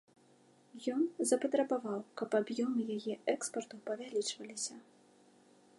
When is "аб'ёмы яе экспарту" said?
2.41-3.75